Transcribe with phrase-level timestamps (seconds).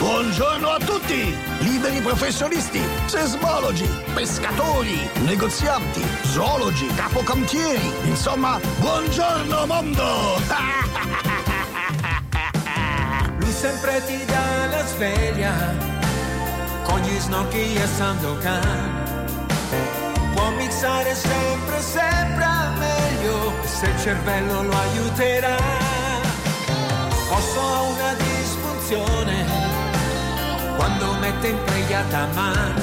[0.00, 1.36] Buongiorno a tutti!
[1.58, 10.40] Liberi professionisti, sesmologi, pescatori, negozianti, zoologi, capocantieri, insomma, buongiorno mondo!
[13.40, 15.52] Lui sempre ti dà la sveglia,
[16.84, 19.26] con gli snocchi e Sandokan.
[20.32, 22.46] Può mixare sempre, sempre
[22.78, 25.56] meglio, se il cervello lo aiuterà.
[27.28, 29.59] Posso ha una disfunzione
[30.80, 32.80] quando mette in preghiata mano.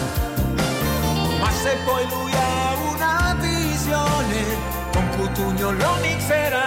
[1.40, 4.42] Ma se poi lui ha una visione,
[4.92, 6.66] con Cutugno lo mixerà.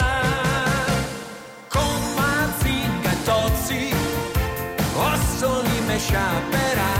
[1.69, 3.95] Con Mazinga e Tozzi,
[4.97, 6.95] Ossoli me sciaperà.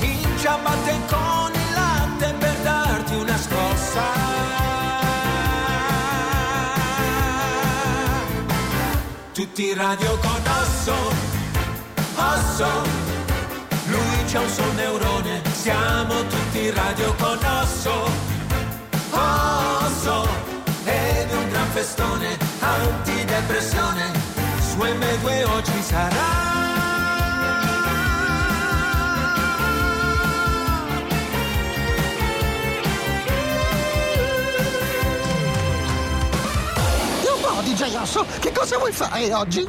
[0.00, 4.06] In ciabatte con il latte per darti una scossa.
[9.32, 10.43] Tutti radio con
[12.34, 12.66] osso,
[13.86, 18.10] lui c'ha un solo neurone, siamo tutti radio con osso,
[19.10, 20.28] osso,
[20.84, 24.12] ed un gran festone, antidepressione,
[24.60, 26.52] su M2 oggi sarà.
[37.64, 39.66] DJ Osso, che cosa vuoi fare oggi?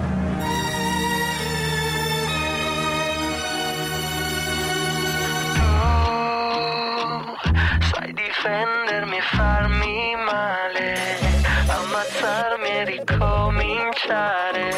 [8.45, 11.17] Offendermi e farmi male,
[11.67, 14.69] ammazzarmi e ricominciare,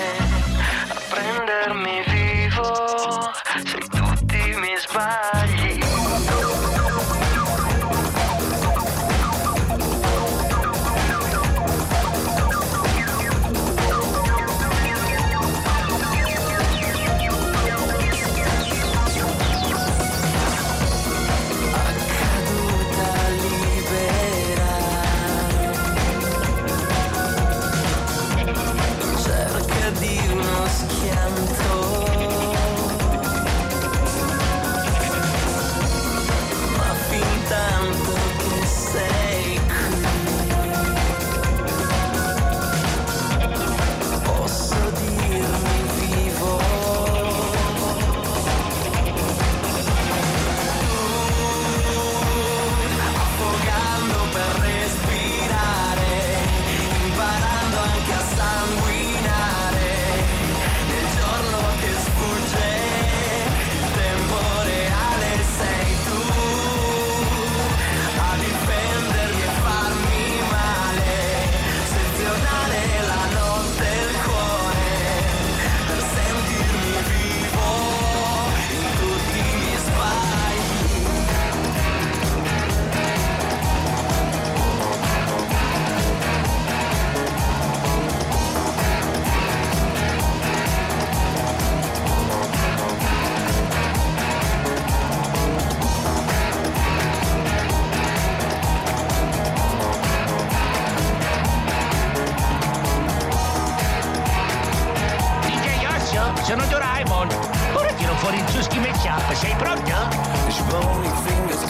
[108.28, 110.10] 42 meccia, sei pronto?
[110.50, 111.10] Schmoni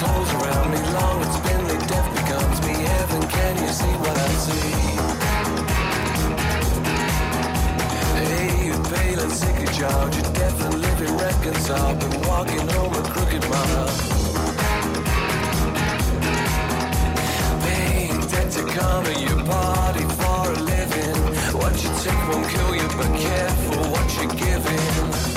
[0.01, 1.21] close around me long.
[1.85, 2.09] Death
[2.65, 2.73] me.
[2.73, 4.27] Heaven can you see what I?
[8.17, 9.31] Hey you pale and
[11.99, 14.07] been walking home a crooked mile
[18.49, 18.63] to
[20.09, 21.17] for a living.
[21.53, 25.36] What you take won't kill you but careful what you're giving.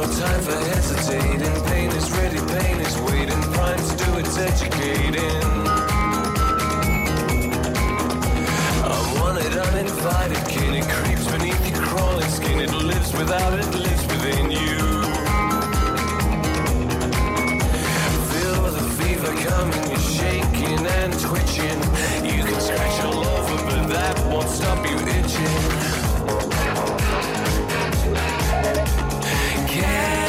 [0.00, 1.62] no time for hesitating.
[1.64, 3.40] Pain is ready, pain is waiting.
[3.52, 5.42] Prime to do it's educating.
[8.92, 10.74] I'm wanted, uninvited, kin.
[10.74, 12.60] It creeps beneath your crawling skin.
[12.60, 14.78] It lives without, it lives within you.
[18.32, 21.80] Feel the fever coming, you're shaking and twitching.
[22.24, 25.89] You can scratch all over, but that won't stop you itching.
[29.82, 30.19] yeah.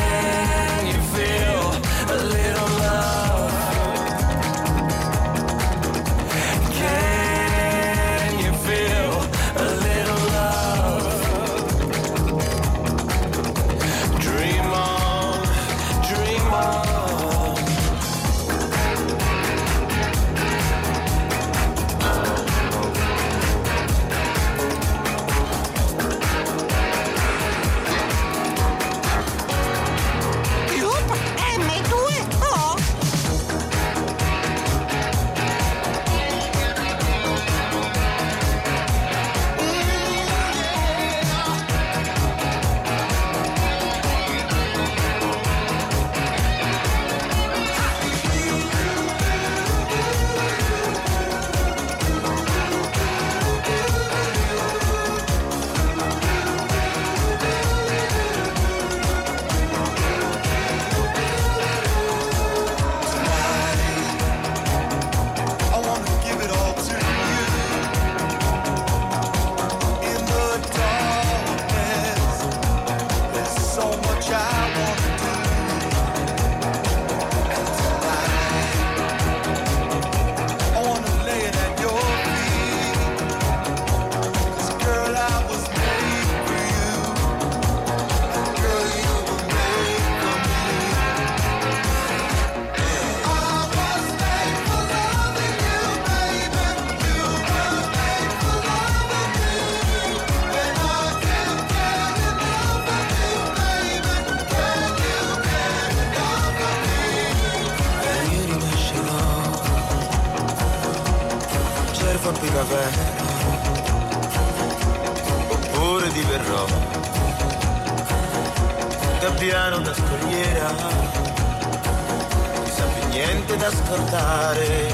[124.51, 124.93] Scordare,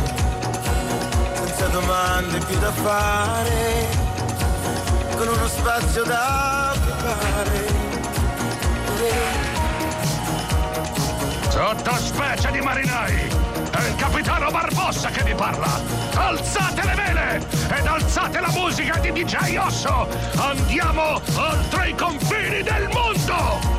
[1.34, 3.88] senza domande più da fare,
[5.16, 7.86] con uno spazio da occupare.
[11.50, 13.36] Sottospecie di marinai!
[13.72, 15.82] È il capitano Barbossa che vi parla!
[16.14, 20.08] Alzate le vele ed alzate la musica di DJ Osso!
[20.36, 23.77] Andiamo oltre i confini del mondo!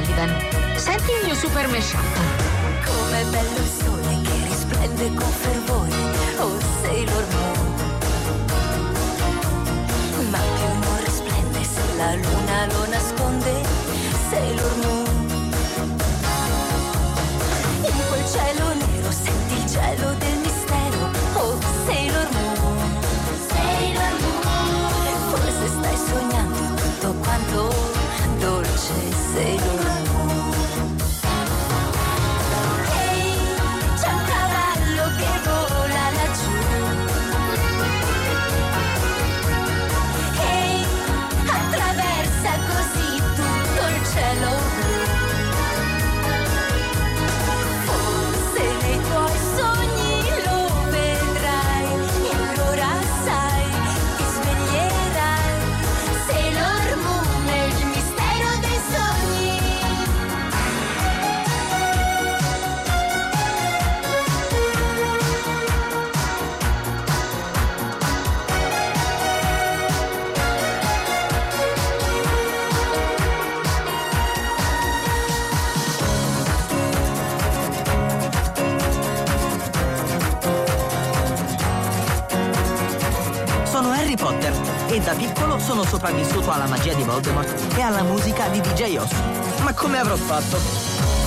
[0.00, 0.34] Sullivan.
[0.76, 2.00] Senti il mio super mashup.
[2.84, 5.90] Com'è bello il sole che risplende con fervore,
[6.38, 7.74] oh Sailor Moon.
[10.30, 13.62] Ma più non risplende se la luna lo nasconde,
[14.30, 15.08] Sailor Moon.
[17.82, 22.98] In quel cielo nero senti il gelo del mistero, oh Sailor Moon.
[23.48, 24.90] Sailor Moon.
[25.30, 27.89] Forse stai sognando tutto quanto
[28.90, 29.89] dolce Sailor
[84.92, 89.14] e da piccolo sono sopravvissuto alla magia di Voldemort e alla musica di DJ Osso.
[89.62, 91.19] Ma come avrò fatto?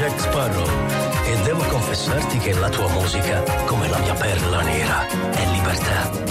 [0.00, 0.68] Jack Sparrow
[1.24, 6.29] e devo confessarti che la tua musica, come la mia perla nera, è libertà.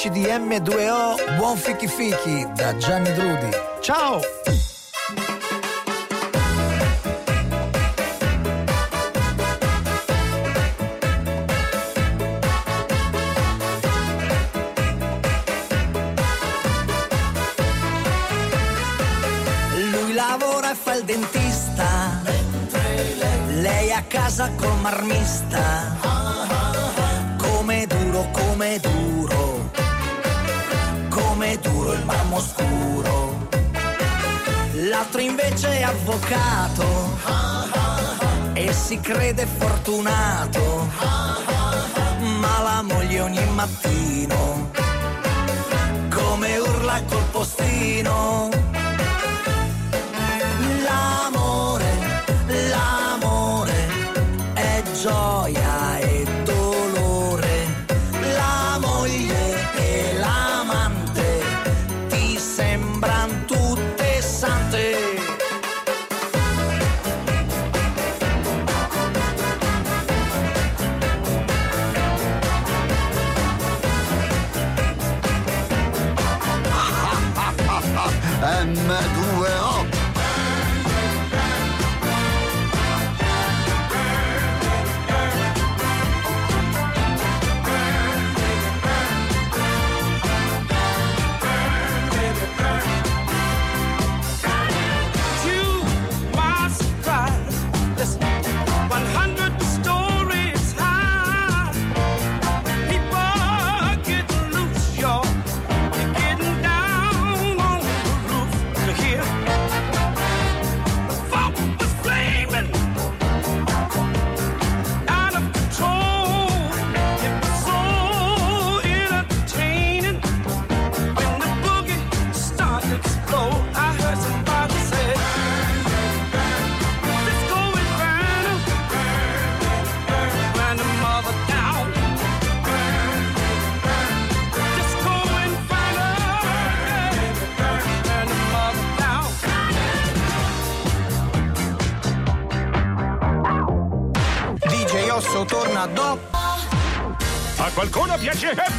[0.00, 3.48] Amici di M2O, buon fichi fichi da Gianni Drudi.
[3.80, 4.20] Ciao!
[19.90, 22.22] Lui lavora e fa il dentista.
[23.48, 25.98] Lei a casa col marmista.
[27.36, 29.29] Come duro, come duro.
[31.50, 33.48] Come duro il marmo scuro.
[34.88, 37.18] L'altro invece è avvocato.
[38.52, 40.88] E si crede fortunato.
[42.38, 44.70] Ma la moglie ogni mattino.
[46.08, 48.69] Come urla col postino.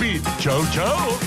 [0.01, 0.19] Happy?
[0.39, 1.19] Ciao ciao!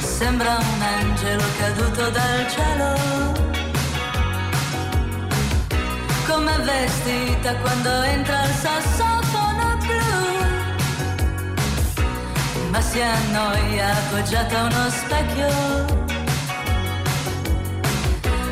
[0.00, 2.94] Sembra un angelo caduto dal cielo.
[6.26, 9.21] Come vestita quando entra il sassofono
[12.92, 15.48] si annoia appoggiata a uno specchio.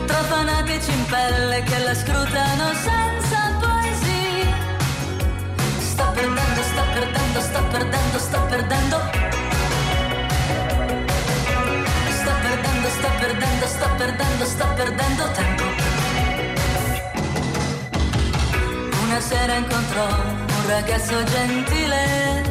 [0.06, 4.56] Tra fanatici in pelle che la scrutano senza poesia.
[5.90, 8.97] Sta perdendo, sta perdendo, sta perdendo, sta perdendo.
[12.18, 15.64] Sta perdendo, sta perdendo, sta perdendo, sta perdendo tempo.
[19.04, 22.50] Una sera incontrò un ragazzo gentile.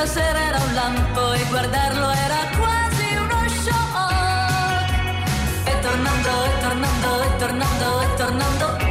[0.00, 4.94] Quella sera era un lampo e guardarlo era quasi uno shock.
[5.64, 8.89] E tornando, e tornando, e tornando, e tornando.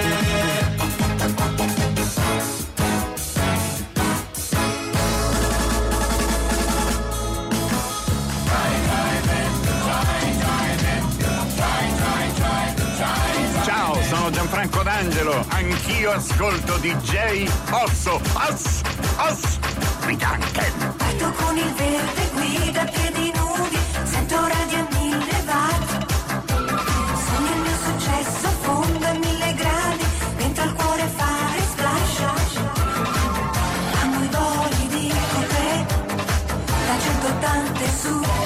[13.63, 15.45] Ciao, sono Gianfranco D'Angelo.
[15.49, 18.21] Anch'io ascolto DJ Osso.
[18.33, 18.81] Oss,
[19.17, 19.57] Oss,
[20.01, 20.93] Britanken.
[20.97, 23.34] Parto con il verde, guida piedi
[37.85, 38.44] 180 e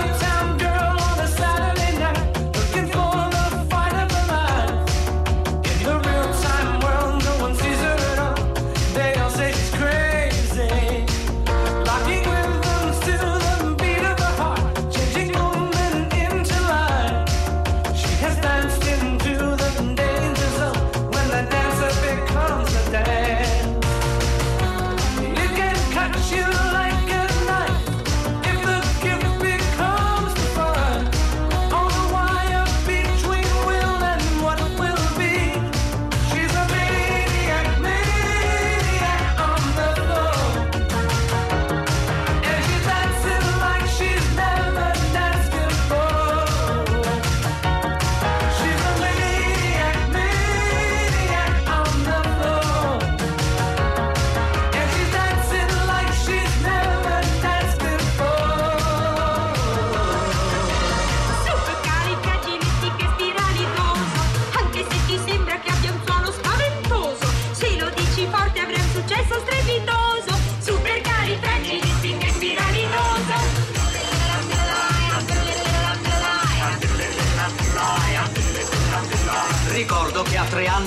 [0.00, 0.39] D'Angelo.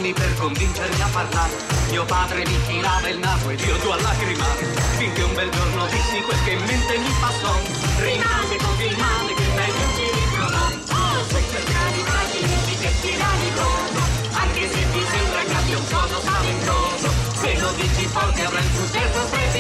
[0.04, 1.54] Anni per convincermi a parlare.
[1.90, 4.66] Mio padre mi tirava il naso ed io giù a lacrimare
[4.98, 7.54] Finché un bel giorno dissi quel che in mente mi passò.
[8.00, 14.02] Rimase così male che meglio ci riprovò Oh, super califragilistico e spiralidoso
[14.34, 17.08] Anche se ti sembra che abbia un suono spaventoso.
[17.40, 19.53] Se lo dici forte avrai un successo strepitoso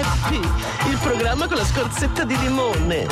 [0.00, 0.40] Happy,
[0.90, 3.06] il programma con la scorzetta di limone.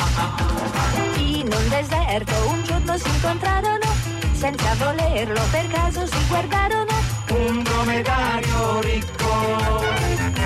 [1.18, 3.87] In un deserto un giorno si incontrarono,
[4.33, 6.92] senza volerlo per caso si guardarono.
[7.31, 9.81] Un dromedario ricco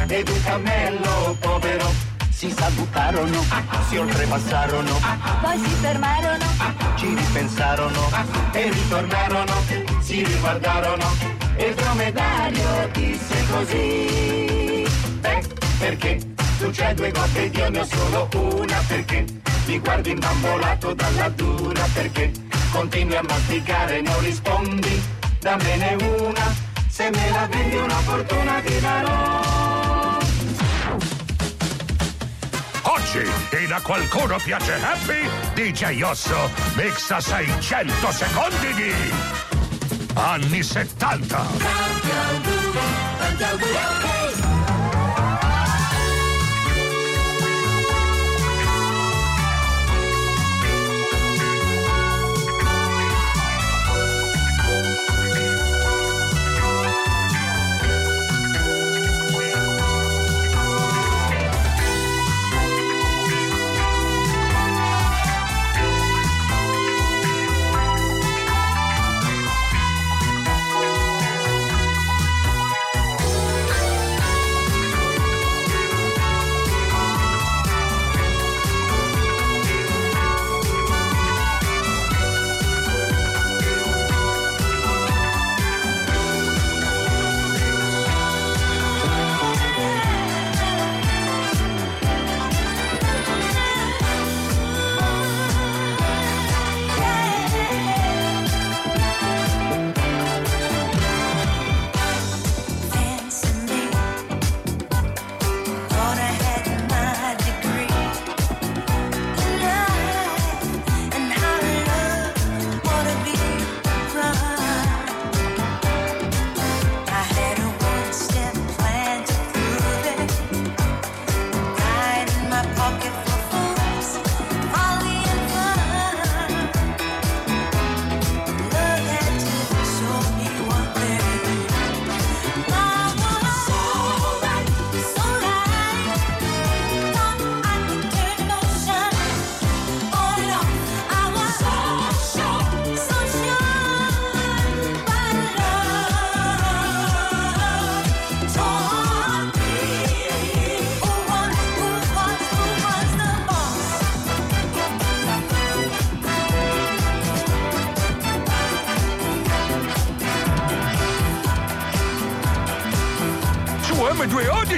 [0.08, 2.10] ed un cammello povero
[2.42, 3.44] si salutarono,
[3.88, 4.98] si oltrepassarono,
[5.40, 6.44] Poi si fermarono,
[6.96, 8.10] ci ripensarono
[8.50, 9.52] e ritornarono,
[10.00, 11.06] si riguardarono
[11.54, 14.84] e il dromedario disse così.
[15.20, 15.44] Beh,
[15.78, 16.31] perché
[16.62, 19.24] su c'è due gotte io ne ho solo una perché?
[19.66, 22.30] Mi guardi imbambolato dalla dura perché?
[22.70, 25.02] Continui a masticare e non rispondi
[25.40, 26.54] dammene una
[26.88, 30.18] se me la vendi una fortuna ti darò.
[32.82, 33.30] Oggi
[33.64, 38.92] in A Qualcuno Piace Happy DJ Osso mixa 600 secondi di
[40.14, 42.78] anni 70 tanti auguri,
[43.18, 44.11] tanti auguri.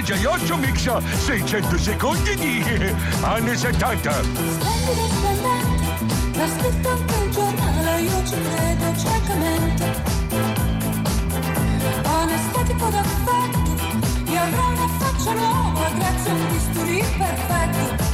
[0.05, 2.63] DJ8 mixa 600 secondi di
[3.21, 4.11] anni 70.
[4.11, 10.03] Splendida, splendente, la scritta anche il giornale, io ci credo ciecamente.
[12.03, 18.04] Onestetico d'affetto, io avrò una faccia nuova grazie a un bisturi perfetto.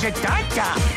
[0.00, 0.87] Monsieur Tata.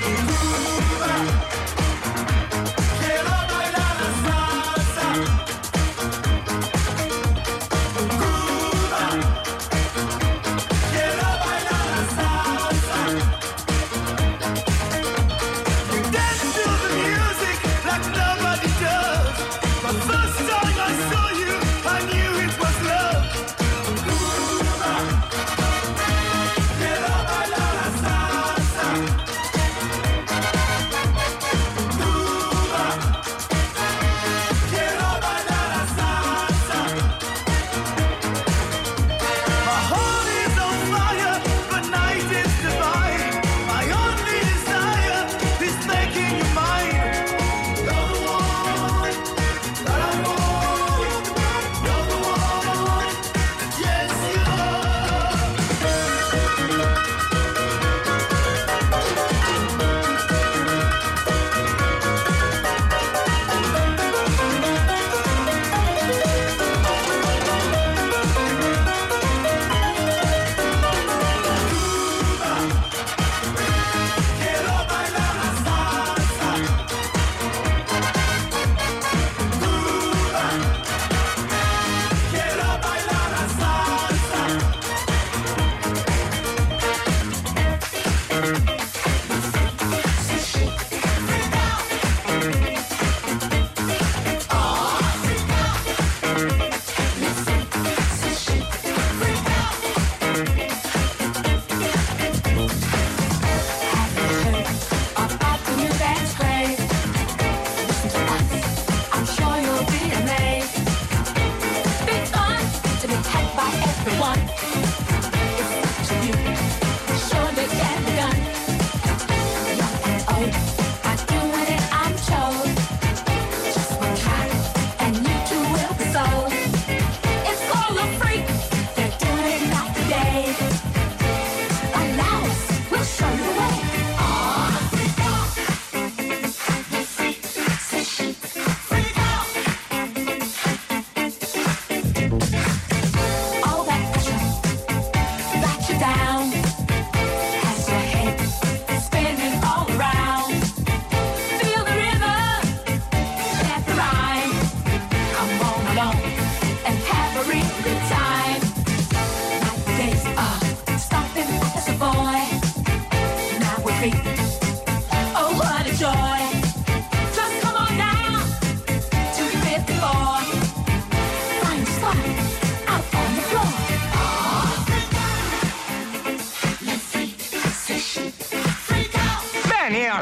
[116.08, 116.41] to you.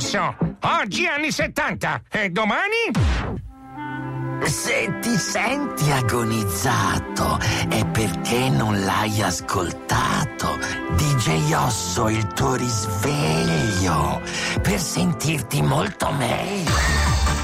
[0.09, 0.35] adesso.
[0.61, 3.17] Oggi anni 70 e domani...
[4.41, 10.57] Se ti senti agonizzato è perché non l'hai ascoltato.
[10.95, 14.21] DJ Osso il tuo risveglio
[14.61, 17.38] per sentirti molto meglio.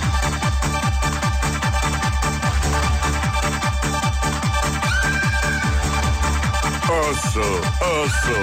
[7.10, 8.38] osso, osso,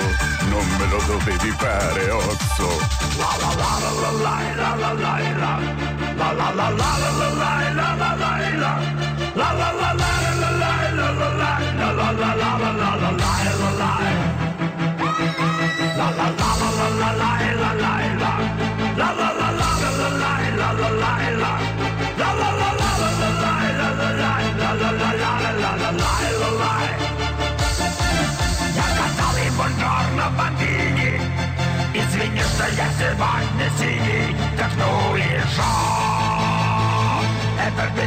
[0.49, 2.69] non me lo dovevi fare, osso.
[3.19, 7.63] La la la la la la la la la la la la la la la
[7.73, 8.52] la la la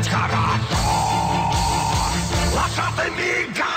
[0.06, 0.30] It's got
[3.18, 3.75] me,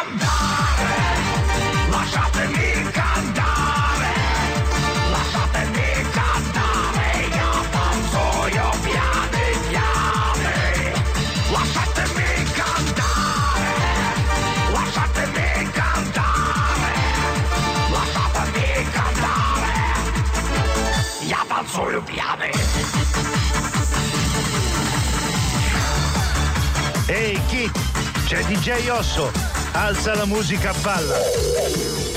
[28.29, 29.33] C'è DJ Osso,
[29.73, 32.08] alza la musica a palla.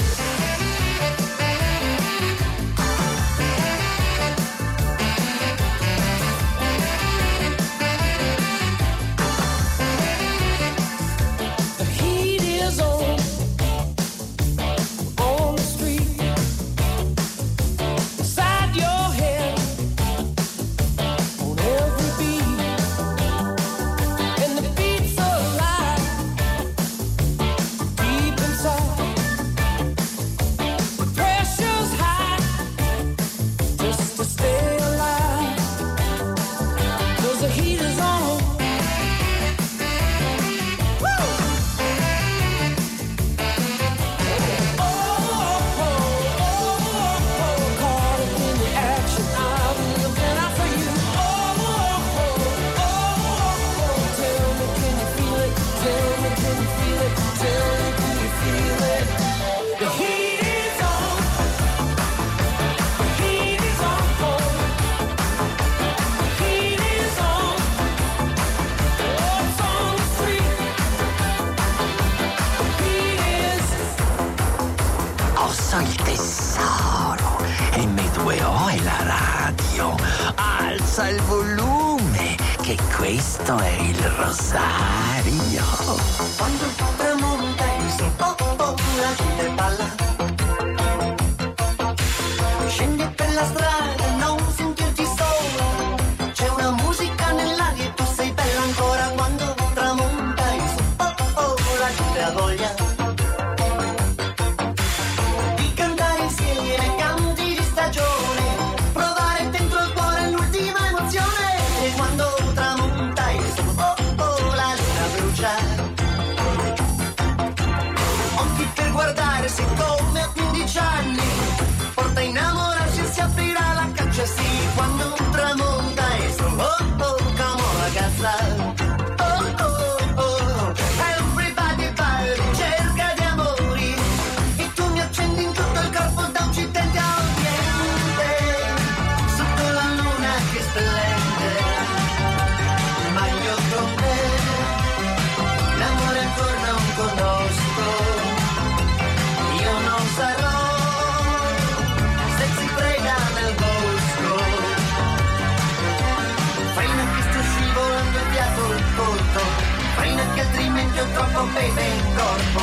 [161.42, 162.62] rompete il corpo.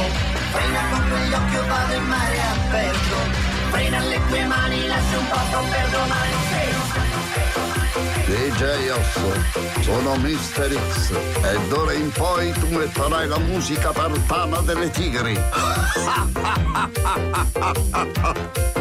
[0.53, 3.17] Frena con quell'occhio vado in mare aperto.
[3.71, 6.37] Frena le tue mani lascia un poco per domani
[8.25, 9.33] DJ Osso,
[9.81, 11.13] sono Mister X.
[11.43, 15.37] E d'ora in poi tu metterai la musica tartana delle tigri.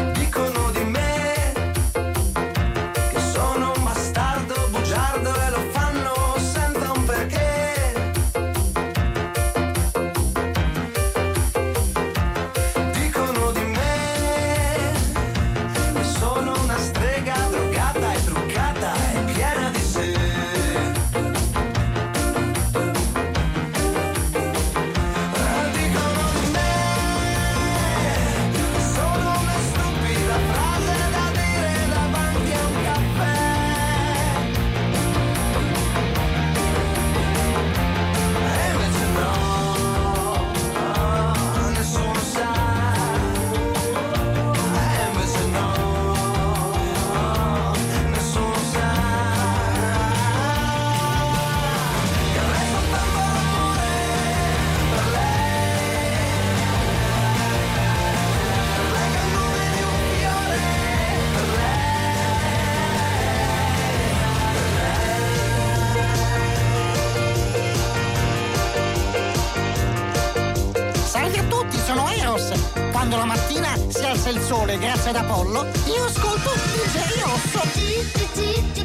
[74.28, 77.60] nasce il sole grazie ad Apollo, io ascolto DJ Rosso.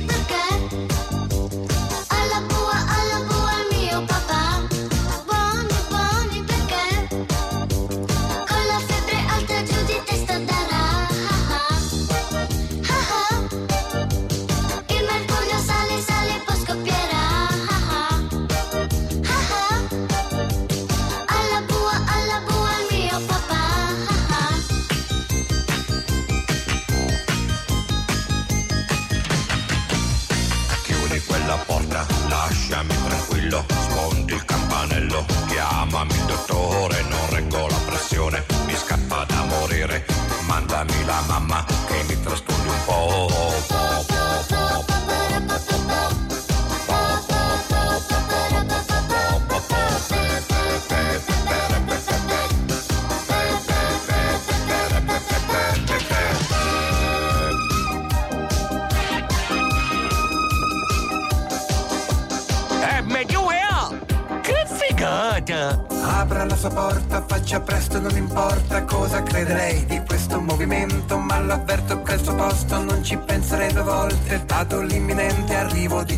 [0.05, 1.12] Perché?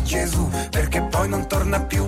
[0.06, 2.05] Gesù, perché poi non torna più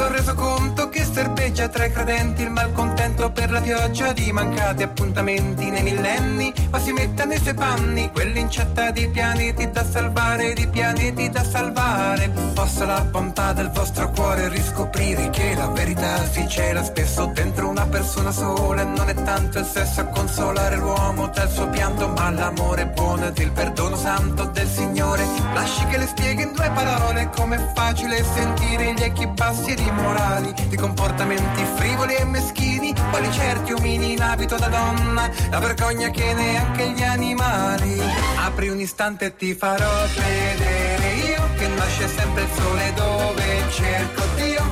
[0.00, 4.82] son reso conto che serpeggia tra i credenti il malcontento per la pioggia di mancati
[4.82, 10.66] appuntamenti nei millenni, ma si metta nei suoi panni quell'incetta di pianeti da salvare, di
[10.68, 12.30] pianeti da salvare.
[12.54, 17.86] Possa la bontà del vostro cuore riscoprire che la verità si cela spesso dentro una
[17.86, 22.30] persona sola e non è tanto il sesso a consolare l'uomo dal suo pianto, ma
[22.30, 25.26] l'amore buono ed il perdono santo del Signore.
[25.52, 30.52] Lasci che le spieghi in due parole com'è facile sentire gli echi bassi di morali
[30.68, 36.32] di comportamenti frivoli e meschini, quali certi umini in abito da donna, la vergogna che
[36.34, 38.00] neanche gli animali.
[38.36, 44.22] Apri un istante e ti farò vedere io che nasce sempre il sole dove cerco
[44.36, 44.62] Dio,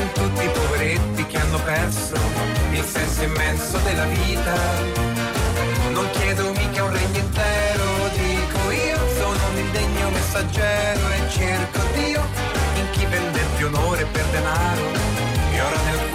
[0.00, 2.16] in tutti i poveretti che hanno perso
[2.72, 4.54] il senso immenso della vita.
[5.92, 12.47] Non chiedo mica un regno intero, dico io, sono un indegno messaggero e cerco Dio
[13.68, 14.24] onore per
[15.52, 16.07] e ora nel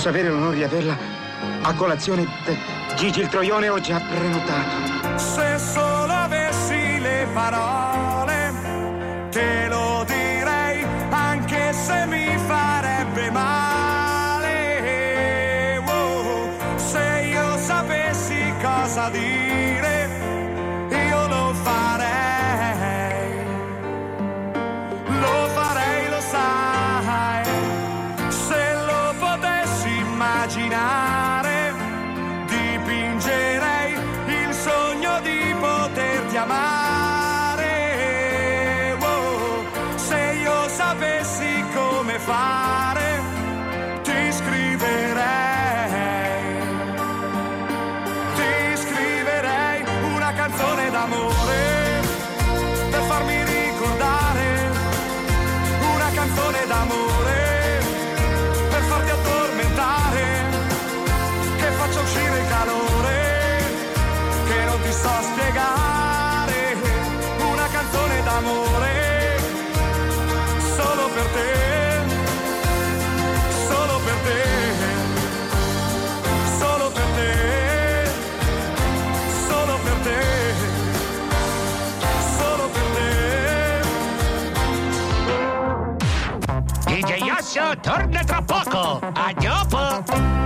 [0.00, 0.96] Posso avere l'onore di averla
[1.60, 2.26] a colazione
[2.96, 5.18] Gigi il Troione ho già prenotato.
[5.18, 9.89] Se solo avessi le parole, te lo
[87.80, 89.00] torna tra poco.
[89.12, 90.38] A dopo.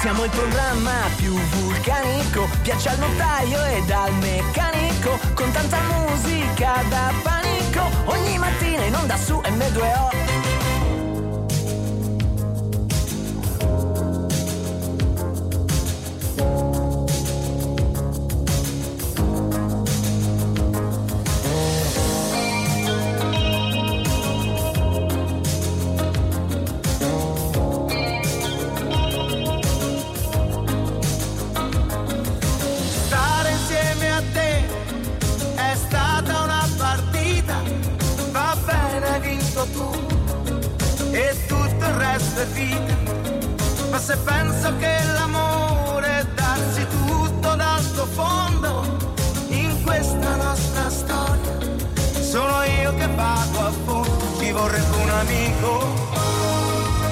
[0.00, 7.12] Siamo il programma più vulcanico, piace al notaio ed al meccanico, con tanta musica da
[7.22, 10.29] panico, ogni mattina in onda su M2O.
[42.40, 42.96] È vita.
[43.90, 48.84] Ma se penso che l'amore è darsi tutto dal tuo fondo
[49.48, 51.58] in questa nostra storia,
[52.22, 55.72] sono io che vado a fondo, ci vorrebbe un amico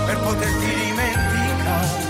[0.07, 2.07] per poterti dimenticare.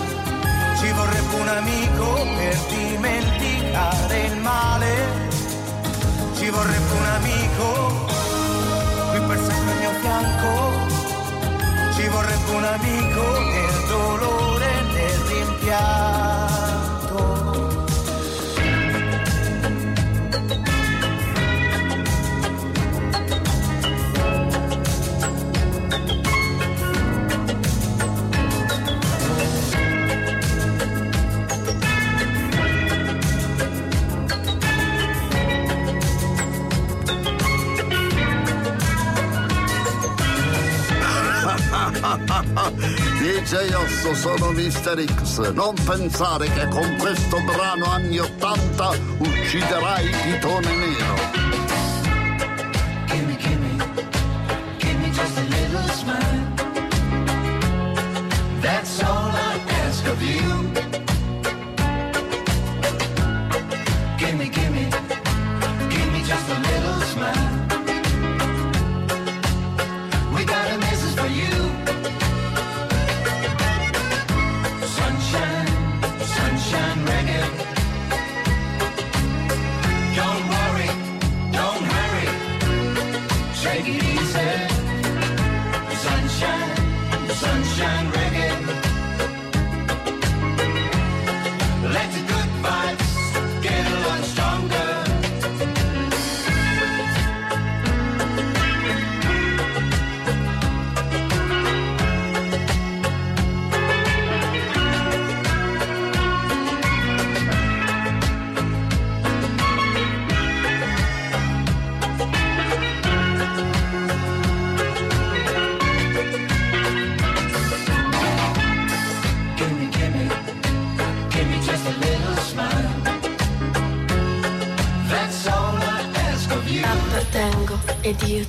[0.79, 4.95] Ci vorrebbe un amico per dimenticare il male.
[6.37, 8.07] Ci vorrebbe un amico
[9.11, 10.98] qui per sempre al mio fianco.
[11.99, 16.38] Ci vorrebbe un amico nel dolore, nel rimpianto.
[43.19, 45.51] DJ Osso sono Mister X.
[45.53, 51.47] Non pensare che con questo brano anni 80 ucciderai Pitone Nero.
[58.61, 60.68] That's all I ask of you.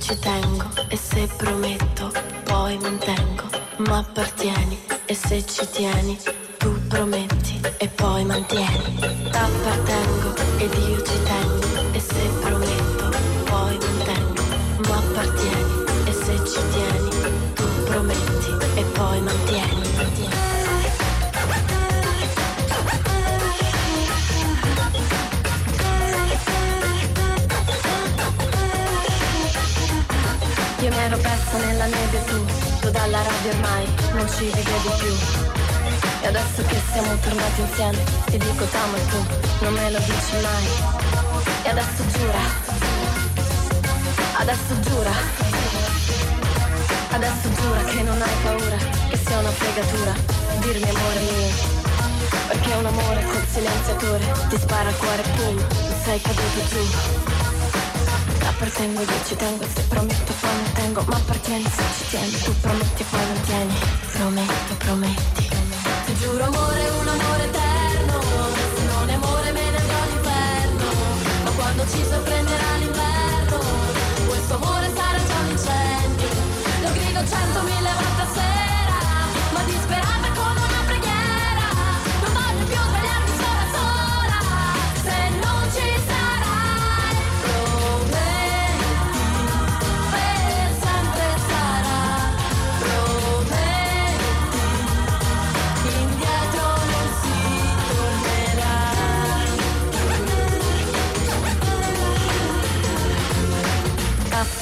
[0.00, 2.10] Ci tengo e se prometto
[2.44, 3.44] poi mantengo,
[3.88, 6.18] ma appartieni e se ci tieni
[6.58, 8.98] tu prometti e poi mantieni.
[9.30, 12.59] T'appartengo ed io ci tengo e se prometto
[33.80, 35.14] ormai non ci rivedo più.
[36.22, 39.26] E adesso che siamo tornati insieme, ti dico t'amo e tu
[39.60, 40.66] non me lo dici mai.
[41.62, 42.40] E adesso giura,
[44.38, 45.12] adesso giura,
[47.10, 48.76] adesso giura che non hai paura,
[49.08, 50.12] che sia una fregatura,
[50.60, 51.78] dirmi amore mio.
[52.48, 55.66] Perché un amore col silenziatore ti spara al cuore, pum,
[56.04, 57.19] sei caduto giù.
[58.60, 63.04] Appartengo, io ci tengo, se prometto poi mantengo, ma appartieni se ci tieni, tu prometti
[63.04, 63.74] poi mantieni,
[64.12, 65.48] prometto, prometti.
[66.04, 68.20] Ti giuro amore, un amore eterno,
[68.76, 70.84] se non è amore me ne andrò all'inferno,
[71.44, 73.58] ma quando ci sorprenderà l'inverno,
[74.28, 76.28] questo amore sarà già un incendio,
[76.82, 77.89] lo grido centomila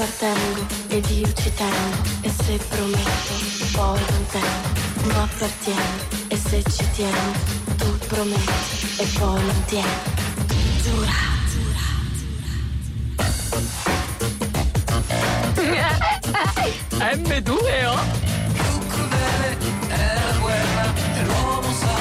[0.00, 3.34] Appartengo ed io ci tengo e se prometto
[3.72, 7.32] poi mantengo, ma appartieni e se ci tieni
[7.76, 9.88] tu prometti e poi mantieni.
[10.82, 11.36] Giura.
[17.00, 17.98] M2O
[19.88, 21.96] È la guerra e l'uomo sa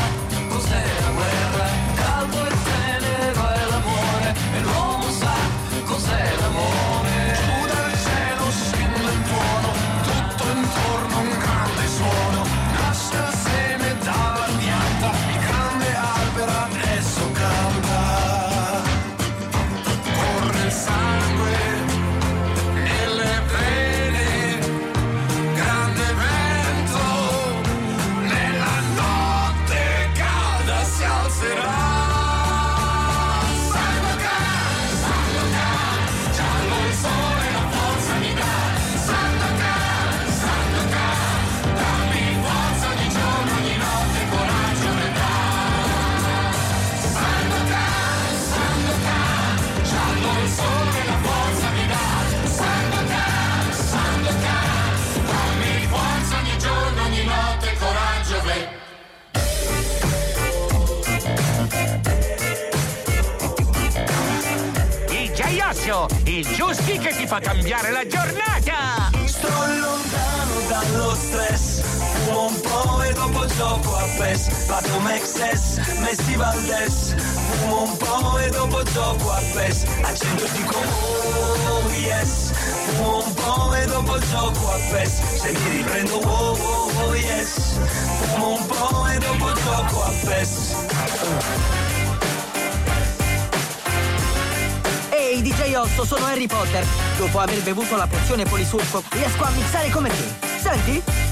[66.56, 69.10] giusti che ti fa cambiare la giornata!
[69.26, 71.82] Sto lontano dallo stress
[72.28, 74.66] Fumo un po' e dopo gioco a PES.
[74.68, 79.86] Vado Mexes, Messi Valdes Fumo un po' e dopo gioco a PES.
[80.02, 80.80] Accendo e dico
[81.96, 82.52] yes
[82.96, 85.22] Fumo un po' e dopo gioco a PES.
[85.36, 87.80] Se mi riprendo oh, oh, oh yes
[88.22, 91.87] Fumo un po' e dopo gioco a PES
[95.78, 96.86] Osso, sono Harry Potter.
[97.18, 100.48] Dopo aver bevuto la pozione polisurfo, riesco a mixare come te.
[100.60, 101.27] Senti?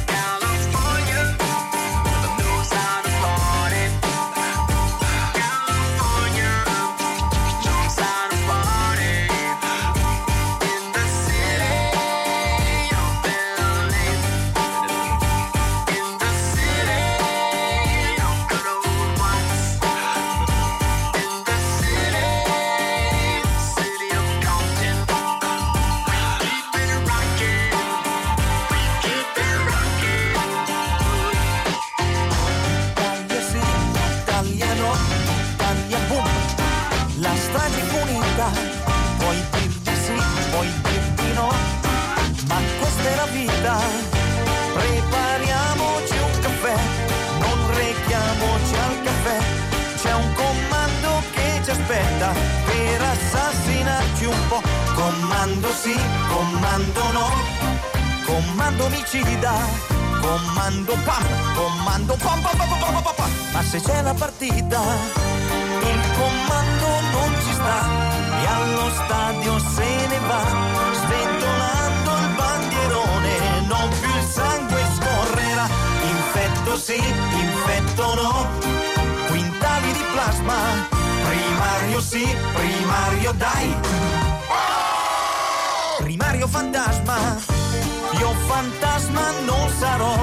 [88.96, 90.16] Fantasma non sarò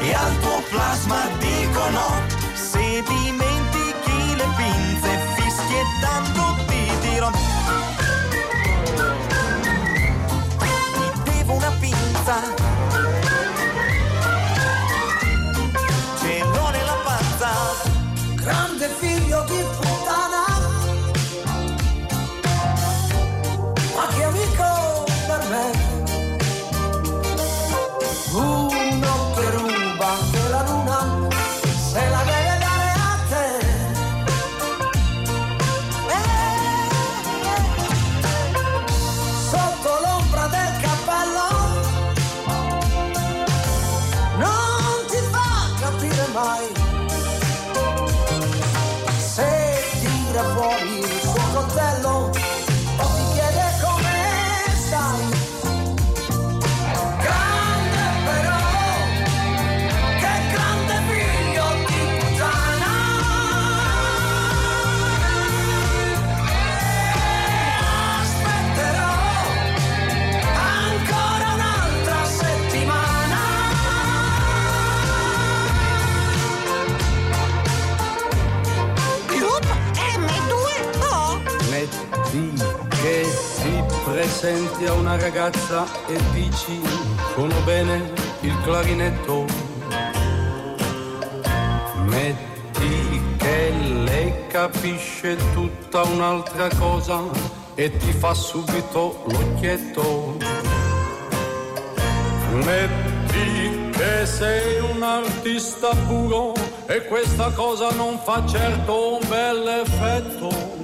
[0.00, 2.08] e al tuo plasma dico no.
[2.54, 7.30] Se dimentichi le pinze fischiettando ti dirò.
[84.46, 86.80] Presenti a una ragazza e dici
[87.32, 89.44] suono bene il clarinetto.
[92.04, 93.70] Metti che
[94.04, 97.22] lei capisce tutta un'altra cosa
[97.74, 100.36] e ti fa subito l'occhietto.
[102.52, 106.52] Metti che sei un artista puro
[106.86, 110.75] e questa cosa non fa certo un bel effetto.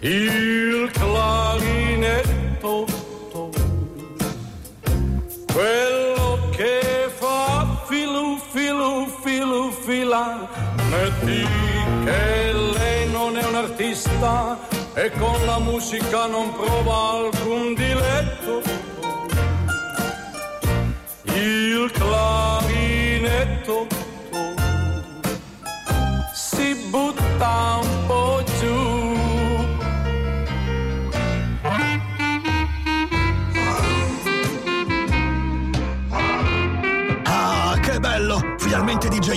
[0.00, 2.86] Il clarinetto,
[5.52, 10.48] quello che fa filu filu filu fila.
[10.90, 11.44] Metti
[12.04, 14.56] che lei non è un artista
[14.94, 18.62] e con la musica non prova alcun diletto.
[21.24, 23.86] Il clarinetto
[26.32, 27.97] si butta un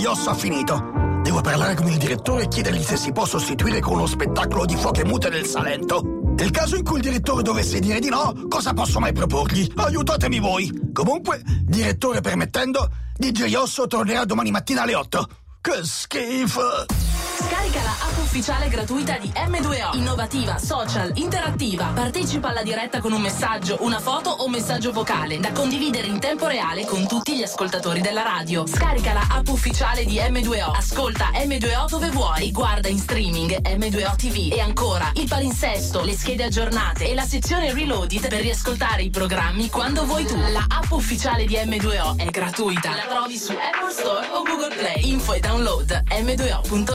[0.05, 1.19] Osso ha finito.
[1.21, 4.75] Devo parlare con il direttore e chiedergli se si può sostituire con uno spettacolo di
[4.75, 6.01] foche mute nel Salento.
[6.35, 9.71] Nel caso in cui il direttore dovesse dire di no, cosa posso mai proporgli?
[9.75, 10.91] Aiutatemi voi!
[10.91, 15.27] Comunque, direttore permettendo, DJ Osso tornerà domani mattina alle 8.
[15.61, 17.10] Che schifo!
[17.41, 19.97] Scarica la app ufficiale gratuita di M2O.
[19.97, 21.85] Innovativa, social, interattiva.
[21.87, 26.45] Partecipa alla diretta con un messaggio, una foto o messaggio vocale da condividere in tempo
[26.45, 28.67] reale con tutti gli ascoltatori della radio.
[28.67, 30.75] Scarica la app ufficiale di M2O.
[30.75, 32.51] Ascolta M2O dove vuoi.
[32.51, 34.53] Guarda in streaming M2O TV.
[34.53, 39.69] E ancora il palinsesto, le schede aggiornate e la sezione reloaded per riascoltare i programmi
[39.69, 40.37] quando vuoi tu.
[40.37, 42.95] La app ufficiale di M2O è gratuita.
[42.95, 45.09] La trovi su Apple Store o Google Play.
[45.09, 46.89] Info e download m2o.it